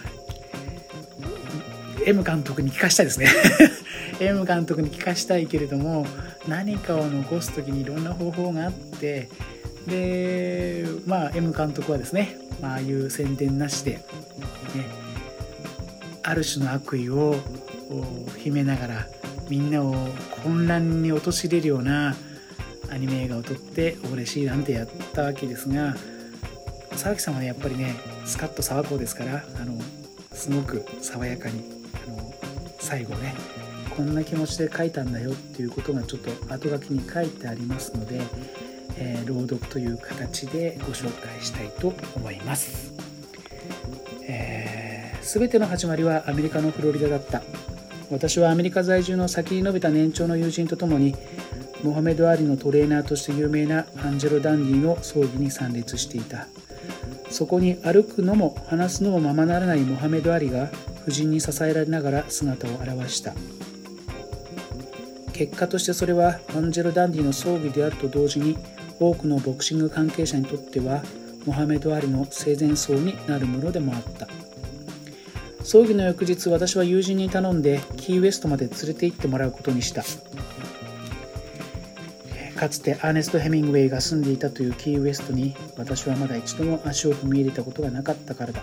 [2.07, 3.29] M 監督に聞かしたいですね。
[4.21, 6.07] M 監督に聞かしたいけれども
[6.49, 9.29] 何かを残す時にいろんな方法があって
[9.87, 14.01] でまあ M 監督はですね、まああいう宣伝なしで、ね、
[16.23, 17.35] ある種の悪意を
[18.39, 19.07] 秘めながら
[19.51, 19.95] みんなを
[20.45, 22.15] 混乱に陥れるような
[22.91, 25.97] アニメ映画を撮って嬉しいなんてやったわけですが
[26.93, 29.79] 沢木さんはねやっぱりねスカッと沢子ですからあの
[30.33, 31.76] すごく爽やかに
[32.87, 33.35] 最後ね
[33.97, 38.21] こんな気持ちで書いたんだよっていうことがちょっと後書きに書いてありますので、
[38.97, 42.93] えー、朗読という形でご紹介したいと思います。
[44.29, 47.43] えー、全ての始まりはアメリカのフロリダだった
[48.11, 51.15] 私はアメリカ在住の先に伸びた年長の友人と共に
[51.83, 56.47] モハメド・アリのトレーナーとして有名なアンジェロ・ダンディの葬儀に参列していた
[57.31, 60.71] そこに歩くのも話すのもままならないモハメド・アリが
[61.07, 63.33] 夫人に支えられながら姿を現した。
[65.33, 68.57] 結果としてそれはアンジェロ・ダンディの葬儀であると同時に
[68.99, 71.03] 多くのボクシング関係者にとっては
[71.45, 74.29] モハメド・アリの生前葬になるものでもあった。
[75.63, 80.05] 葬儀の翌日私は友人に頼んでキーウエストまで連れて行ってもらうことにした。
[82.59, 88.63] かつてアーネスト・ヘミングウェイが住んでいたというキーウエストに私はまだ一度も足を踏み入れたことがなかったからだ、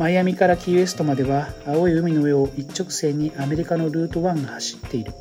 [0.00, 5.12] マイアミからキーウエストまでは青い海の上を一直線にアメリカのルート1が走っている。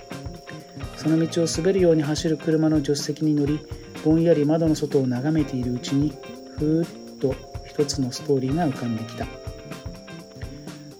[0.96, 3.60] その道を滑るように走る車の助手席に乗り
[4.06, 6.14] ぼんやり窓の外を眺めているうちに
[6.58, 7.36] ふーっと
[7.68, 9.28] 一つのストーリーが浮かんできた。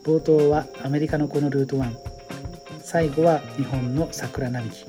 [0.04, 1.96] 冒頭はアメリカのこのルート1
[2.82, 4.86] 最後は日本の桜並木。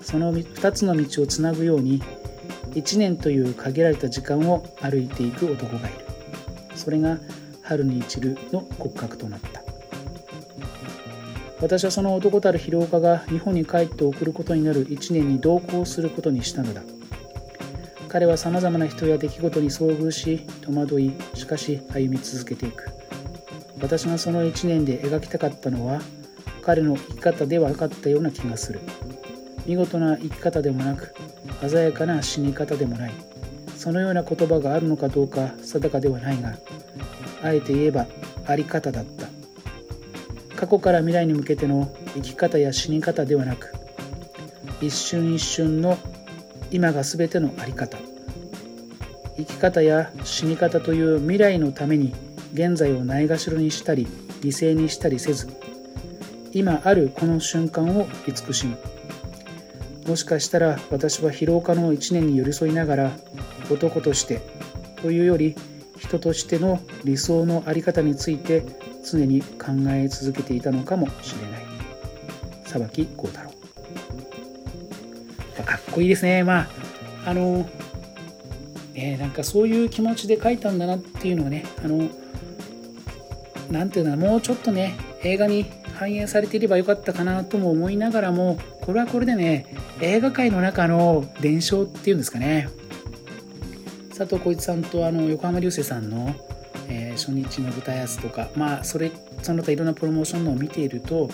[0.00, 2.00] その2つの道をつなぐように
[2.70, 5.98] 1年という限られた時間を歩いていく男がいる。
[6.76, 7.18] それが
[7.62, 9.62] 春に一るの骨格となった。
[11.60, 16.82] 私はその男たる広岡が日本に帰って送ることになる1年に同行することにしたのだ。
[18.08, 22.90] 彼はさまざまな人や出来事に遭遇し戸惑いしかし歩み続けていく。
[23.80, 26.00] 私がその1年で描きたかったのは
[26.62, 28.80] 彼の生き方ではなかったような気がする。
[29.64, 31.14] 見事な生き方でもなく
[31.68, 33.12] 鮮やかな死に方でもない。
[33.76, 36.56] そのような言葉があるのかどうか定かではないが
[37.42, 38.06] あえて言えば
[38.46, 39.28] あり方だった。
[40.56, 43.72] 過去から未来に向けての生き方や死に方ではなく
[44.80, 45.98] 一瞬一瞬の
[46.70, 47.98] 今が全ての在り方。
[49.36, 52.14] 生き方や死に方という未来のために
[52.52, 54.06] 現在をないがしろにしたり
[54.40, 55.48] 犠牲にしたりせず
[56.52, 58.76] 今あるこの瞬間を慈しむ。
[60.06, 63.12] もしかしたら私は疲労家の一年に寄り添いながら
[63.70, 64.42] 男として
[65.00, 65.56] というより
[66.02, 68.64] 人としての理想の在り方について
[69.08, 71.62] 常に考え続けていたのかもしれない。
[72.64, 73.50] 裁き幸太郎。
[75.64, 76.42] かっこいいですね。
[76.42, 76.68] まあ
[77.26, 77.68] あの
[78.94, 82.08] ねなんかそういう気持ちで書いたんだなっていうのがねあの
[83.70, 89.66] なんていうのもうちょっとね映画に反映されていればよかったかなとも思いながらもこれはこれでね
[90.00, 92.68] 映画界の中の伝承っていうんですかね。
[94.16, 96.34] 佐藤浩市さんとあの横浜流星さんの、
[96.88, 99.10] えー、初日の舞台挨拶とかまあそれ
[99.42, 101.30] その他いろんなプロモーションのを見ていると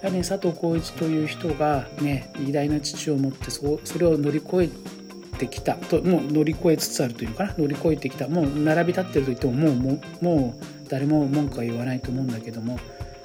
[0.00, 12.78] やはり、ね、佐藤浩市という人が、ね、偉大な父を持ってそそれを乗り越えてきたともう乗り越えつつあるというかな乗り越えてきたもう並び立ってると言ってももうももう誰も文句は言わないと思うんだけども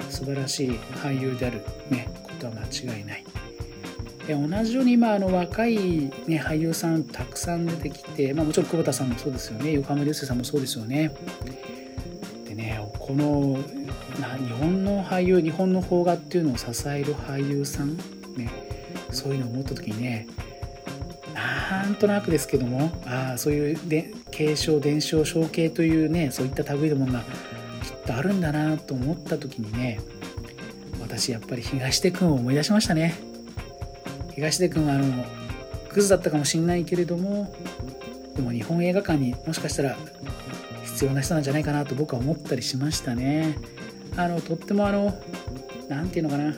[0.09, 3.23] 素晴らしい俳優である、ね、ことは間違いない。
[4.35, 5.77] 同じように今あの若い、
[6.27, 11.15] ね、俳優さんたくさん出てきて、まあ、もちろん久保田さんもそうですよね横浜流星さんもそうですよね。
[12.45, 13.59] でねこの
[14.17, 17.97] 日本の俳優日本の邦画っていうのを支える俳優さん、
[18.35, 18.51] ね、
[19.11, 20.27] そういうのを思った時にね
[21.33, 29.99] なんとなくですけどもあそういうで継承伝承承継というねそういった類のものがきっとあるんだなと思った時にね
[30.99, 33.26] 私やっぱり東出君を思い出しましたね
[34.37, 35.25] 東出君はあの
[35.89, 37.51] クズだったかもしんないけれども
[38.35, 39.97] でも日本映画館にもしかしたら
[40.85, 43.57] 必要な人なんじゃないかなと僕は思ったりしましたね。
[44.15, 45.19] あのとってもあの
[45.89, 46.53] 何て言うのかな。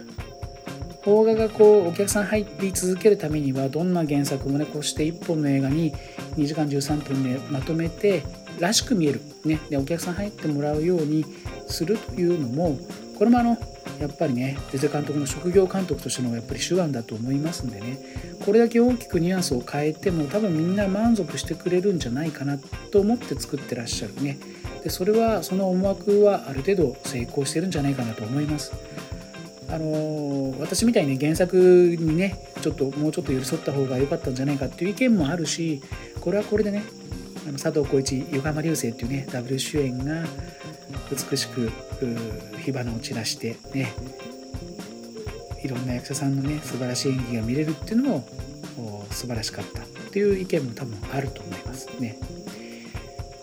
[1.03, 5.93] 邦画がこうお客さん入り続けるためにはどんな原作もねこうして一本の映画に
[6.35, 8.23] 2時間13分でまとめて
[8.59, 11.25] らしく見える、ね、でお客さん入ってもらうように
[11.67, 12.77] するというのも
[13.17, 13.57] これもあの
[13.99, 17.99] やっぱりねゼゼ監督の職業監督としてのやっぱり手腕だと思いますんでね。
[18.45, 22.57] これだけ大きくニュアンスを変えても多分みんな満足してくれるんじゃないかな
[22.91, 24.37] と思って作ってらっしゃるね。
[24.83, 28.71] でそれはその思惑はある程度成功してるんじゃないかなと思います。
[29.71, 31.55] あの私みたいに、原作
[31.99, 35.81] にねちょっともうちょっと寄り添った方が良かったんじゃないかっていう意見もあるし
[36.21, 36.83] これはこれでね
[37.47, 40.25] あの佐藤浩市横浜流星っていうねダブル主演が
[41.11, 41.71] 美しく
[42.63, 43.93] 火花を散らしてね
[45.63, 48.27] いろんな役者さんのね素晴らしい演技が見れるっていうのも
[49.11, 52.17] 素晴らしかったっていう意見も多分あると思いますね。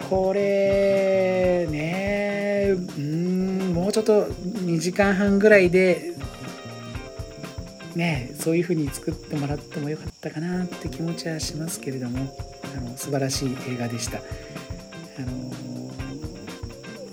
[0.08, 6.14] これねうんもうちょっと2時間半ぐらいで
[7.96, 12.36] ねそういう風に作ってもらってもよかったかなって気持ちはしますけれども
[12.76, 14.20] あの素晴らしい映画でした。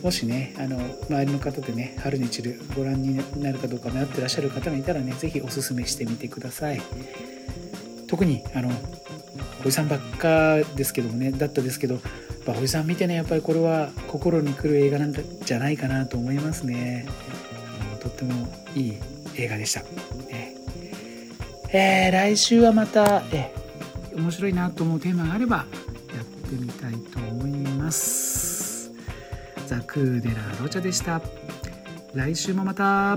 [0.03, 0.77] もしねあの
[1.09, 6.81] 周りの方でね「春に散る」ご覧になるかどうか迷ってらっしゃる方がいたらね是非おすすめしてみてください。
[8.07, 8.69] 特にあの
[9.61, 11.99] おじさんばっかですけどもねだったですけど
[12.45, 17.05] おじさん見てねやっぱりこれは心にくる映画なんじゃないかなと思いますね。
[18.01, 18.97] とってもいい
[19.37, 19.81] 映画でした。
[20.29, 20.53] ね
[21.69, 25.65] えー、来週はまた、えー、面白いなと思うテーマがあれば
[29.93, 31.21] クーデラ・ロチャでした。
[32.15, 33.15] 来週もまた